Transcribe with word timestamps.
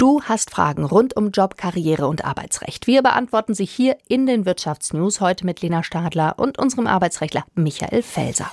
Du 0.00 0.22
hast 0.22 0.50
Fragen 0.50 0.86
rund 0.86 1.14
um 1.14 1.30
Job, 1.30 1.58
Karriere 1.58 2.06
und 2.06 2.24
Arbeitsrecht. 2.24 2.86
Wir 2.86 3.02
beantworten 3.02 3.52
sie 3.52 3.66
hier 3.66 3.98
in 4.08 4.24
den 4.24 4.46
Wirtschaftsnews 4.46 5.20
heute 5.20 5.44
mit 5.44 5.60
Lena 5.60 5.82
Stadler 5.82 6.38
und 6.38 6.58
unserem 6.58 6.86
Arbeitsrechtler 6.86 7.44
Michael 7.54 8.00
Felser. 8.00 8.50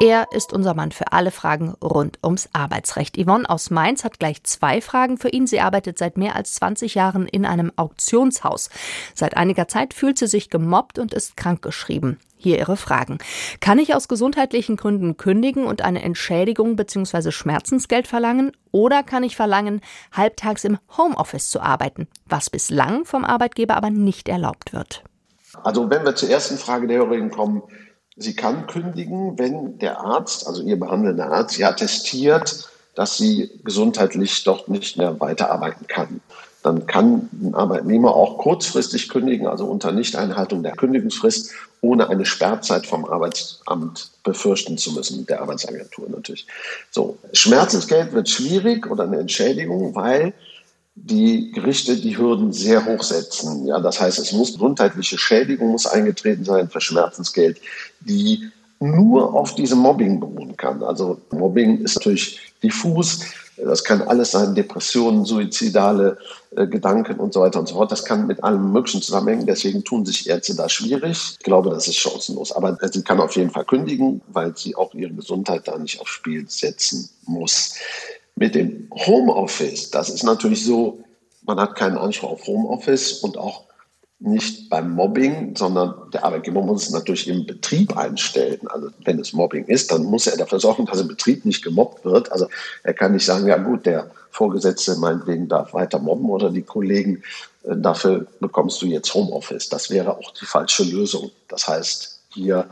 Er 0.00 0.26
ist 0.32 0.52
unser 0.52 0.74
Mann 0.74 0.90
für 0.90 1.12
alle 1.12 1.30
Fragen 1.30 1.74
rund 1.82 2.18
ums 2.24 2.48
Arbeitsrecht. 2.52 3.16
Yvonne 3.16 3.48
aus 3.48 3.70
Mainz 3.70 4.02
hat 4.02 4.18
gleich 4.18 4.42
zwei 4.42 4.80
Fragen 4.80 5.18
für 5.18 5.28
ihn. 5.28 5.46
Sie 5.46 5.60
arbeitet 5.60 5.98
seit 5.98 6.16
mehr 6.16 6.34
als 6.34 6.54
20 6.54 6.94
Jahren 6.94 7.28
in 7.28 7.46
einem 7.46 7.70
Auktionshaus. 7.76 8.70
Seit 9.14 9.36
einiger 9.36 9.68
Zeit 9.68 9.94
fühlt 9.94 10.18
sie 10.18 10.26
sich 10.26 10.50
gemobbt 10.50 10.98
und 10.98 11.14
ist 11.14 11.36
krankgeschrieben. 11.36 12.18
Hier 12.36 12.58
Ihre 12.58 12.76
Fragen. 12.76 13.18
Kann 13.60 13.78
ich 13.78 13.94
aus 13.94 14.08
gesundheitlichen 14.08 14.76
Gründen 14.76 15.16
kündigen 15.16 15.64
und 15.64 15.82
eine 15.82 16.02
Entschädigung 16.02 16.76
bzw. 16.76 17.30
Schmerzensgeld 17.30 18.08
verlangen? 18.08 18.52
Oder 18.72 19.02
kann 19.02 19.22
ich 19.22 19.36
verlangen, 19.36 19.80
halbtags 20.12 20.64
im 20.64 20.78
Homeoffice 20.98 21.50
zu 21.50 21.60
arbeiten, 21.60 22.08
was 22.26 22.50
bislang 22.50 23.04
vom 23.04 23.24
Arbeitgeber 23.24 23.76
aber 23.76 23.90
nicht 23.90 24.28
erlaubt 24.28 24.72
wird? 24.72 25.04
Also 25.62 25.88
wenn 25.88 26.04
wir 26.04 26.16
zur 26.16 26.30
ersten 26.30 26.58
Frage 26.58 26.86
der 26.86 26.98
Hörerin 26.98 27.30
kommen, 27.30 27.62
Sie 28.16 28.36
kann 28.36 28.66
kündigen, 28.66 29.38
wenn 29.38 29.78
der 29.78 30.00
Arzt, 30.00 30.46
also 30.46 30.62
Ihr 30.62 30.78
behandelnder 30.78 31.32
Arzt, 31.32 31.56
Sie 31.56 31.64
attestiert, 31.64 32.68
dass 32.94 33.16
sie 33.16 33.50
gesundheitlich 33.64 34.44
dort 34.44 34.68
nicht 34.68 34.96
mehr 34.96 35.18
weiterarbeiten 35.20 35.86
kann. 35.86 36.20
Dann 36.62 36.86
kann 36.86 37.28
ein 37.32 37.54
Arbeitnehmer 37.54 38.14
auch 38.14 38.38
kurzfristig 38.38 39.10
kündigen, 39.10 39.46
also 39.46 39.66
unter 39.66 39.92
Nichteinhaltung 39.92 40.62
der 40.62 40.72
Kündigungsfrist, 40.72 41.52
ohne 41.82 42.08
eine 42.08 42.24
Sperrzeit 42.24 42.86
vom 42.86 43.04
Arbeitsamt 43.04 44.10
befürchten 44.22 44.78
zu 44.78 44.92
müssen, 44.92 45.26
der 45.26 45.42
Arbeitsagentur 45.42 46.08
natürlich. 46.08 46.46
So, 46.90 47.18
Schmerzensgeld 47.34 48.14
wird 48.14 48.30
schwierig 48.30 48.90
oder 48.90 49.04
eine 49.04 49.18
Entschädigung, 49.18 49.94
weil 49.94 50.32
die 50.94 51.50
Gerichte 51.52 51.96
die 51.96 52.16
Hürden 52.16 52.52
sehr 52.52 52.84
hoch 52.84 53.02
setzen. 53.02 53.66
Ja, 53.66 53.80
das 53.80 54.00
heißt, 54.00 54.18
es 54.18 54.32
muss 54.32 54.52
gesundheitliche 54.52 55.18
Schädigung 55.18 55.72
muss 55.72 55.86
eingetreten 55.86 56.44
sein 56.44 56.68
für 56.68 56.80
Schmerzensgeld, 56.80 57.60
die 58.00 58.50
nur 58.80 59.34
auf 59.34 59.54
diesem 59.54 59.78
Mobbing 59.78 60.20
beruhen 60.20 60.56
kann. 60.56 60.82
Also 60.82 61.20
Mobbing 61.30 61.78
ist 61.82 61.96
natürlich 61.96 62.40
diffus. 62.62 63.20
Das 63.56 63.84
kann 63.84 64.02
alles 64.02 64.32
sein, 64.32 64.54
Depressionen, 64.54 65.24
suizidale 65.24 66.18
äh, 66.56 66.66
Gedanken 66.66 67.20
und 67.20 67.32
so 67.32 67.40
weiter 67.40 67.60
und 67.60 67.68
so 67.68 67.76
fort. 67.76 67.92
Das 67.92 68.04
kann 68.04 68.26
mit 68.26 68.42
allem 68.42 68.72
Möglichen 68.72 69.00
zusammenhängen. 69.00 69.46
Deswegen 69.46 69.84
tun 69.84 70.04
sich 70.04 70.28
Ärzte 70.28 70.56
da 70.56 70.68
schwierig. 70.68 71.36
Ich 71.38 71.44
glaube, 71.44 71.70
das 71.70 71.86
ist 71.86 71.96
chancenlos. 71.96 72.50
Aber 72.50 72.76
sie 72.90 73.02
kann 73.02 73.20
auf 73.20 73.36
jeden 73.36 73.50
Fall 73.50 73.64
kündigen, 73.64 74.20
weil 74.28 74.56
sie 74.56 74.74
auch 74.74 74.92
ihre 74.94 75.12
Gesundheit 75.12 75.68
da 75.68 75.78
nicht 75.78 76.00
aufs 76.00 76.10
Spiel 76.10 76.44
setzen 76.48 77.08
muss. 77.26 77.74
Mit 78.36 78.54
dem 78.54 78.88
Homeoffice, 78.92 79.90
das 79.90 80.10
ist 80.10 80.24
natürlich 80.24 80.64
so, 80.64 81.04
man 81.42 81.60
hat 81.60 81.76
keinen 81.76 81.98
Anspruch 81.98 82.32
auf 82.32 82.46
Homeoffice 82.46 83.20
und 83.20 83.38
auch 83.38 83.64
nicht 84.18 84.70
beim 84.70 84.92
Mobbing, 84.92 85.54
sondern 85.56 86.10
der 86.12 86.24
Arbeitgeber 86.24 86.62
muss 86.62 86.84
es 86.84 86.90
natürlich 86.90 87.28
im 87.28 87.46
Betrieb 87.46 87.96
einstellen. 87.96 88.60
Also 88.68 88.88
wenn 89.04 89.18
es 89.18 89.32
Mobbing 89.32 89.66
ist, 89.66 89.90
dann 89.90 90.04
muss 90.04 90.26
er 90.26 90.36
dafür 90.36 90.60
sorgen, 90.60 90.86
dass 90.86 91.00
im 91.00 91.08
Betrieb 91.08 91.44
nicht 91.44 91.62
gemobbt 91.62 92.04
wird. 92.04 92.32
Also 92.32 92.48
er 92.82 92.94
kann 92.94 93.12
nicht 93.12 93.26
sagen, 93.26 93.46
ja 93.46 93.58
gut, 93.58 93.86
der 93.86 94.10
Vorgesetzte 94.30 94.96
meinetwegen 94.96 95.48
darf 95.48 95.74
weiter 95.74 95.98
mobben 95.98 96.30
oder 96.30 96.50
die 96.50 96.62
Kollegen, 96.62 97.22
äh, 97.64 97.76
dafür 97.76 98.26
bekommst 98.40 98.80
du 98.82 98.86
jetzt 98.86 99.12
Homeoffice. 99.12 99.68
Das 99.68 99.90
wäre 99.90 100.16
auch 100.16 100.32
die 100.32 100.46
falsche 100.46 100.84
Lösung. 100.84 101.30
Das 101.48 101.68
heißt, 101.68 102.20
hier 102.32 102.66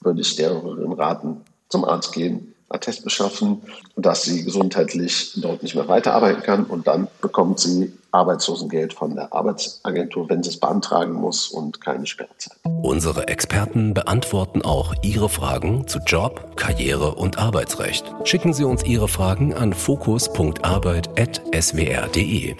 würde 0.00 0.20
ich 0.20 0.36
der 0.36 0.52
raten, 0.52 1.40
zum 1.68 1.84
Arzt 1.84 2.12
gehen, 2.12 2.54
Attest 2.70 3.04
beschaffen, 3.04 3.62
dass 3.96 4.24
sie 4.24 4.44
gesundheitlich 4.44 5.32
dort 5.36 5.62
nicht 5.62 5.74
mehr 5.74 5.88
weiterarbeiten 5.88 6.42
kann 6.42 6.64
und 6.64 6.86
dann 6.86 7.08
bekommt 7.20 7.58
sie 7.58 7.92
Arbeitslosengeld 8.10 8.94
von 8.94 9.14
der 9.14 9.32
Arbeitsagentur, 9.32 10.28
wenn 10.28 10.42
sie 10.42 10.50
es 10.50 10.60
beantragen 10.60 11.12
muss 11.12 11.48
und 11.48 11.80
keine 11.80 12.04
Sperrzeit. 12.06 12.58
Unsere 12.82 13.28
Experten 13.28 13.94
beantworten 13.94 14.62
auch 14.62 14.92
Ihre 15.02 15.28
Fragen 15.28 15.86
zu 15.86 16.00
Job, 16.06 16.56
Karriere 16.56 17.14
und 17.14 17.38
Arbeitsrecht. 17.38 18.12
Schicken 18.24 18.54
Sie 18.54 18.64
uns 18.64 18.82
Ihre 18.84 19.06
Fragen 19.08 19.54
an 19.54 19.74
fokus.arbeit.swr.de. 19.74 22.56